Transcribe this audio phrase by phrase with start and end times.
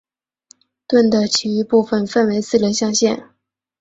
[0.87, 3.23] 盾的其余部分分为四个象限。